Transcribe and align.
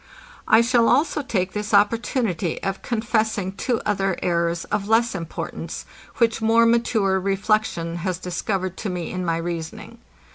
I 0.47 0.61
shall 0.61 0.89
also 0.89 1.21
take 1.21 1.53
this 1.53 1.75
opportunity 1.75 2.59
of 2.63 2.81
confessing 2.81 3.51
two 3.51 3.79
other 3.85 4.17
errors 4.23 4.65
of 4.71 4.89
less 4.89 5.13
importance, 5.13 5.85
which 6.17 6.41
more 6.41 6.65
mature 6.65 7.19
reflection 7.19 7.97
has 7.97 8.17
discovered 8.17 8.77
to 8.77 8.89
me 8.89 9.11
in 9.11 9.23
my 9.23 9.37
reasoning. 9.37 9.99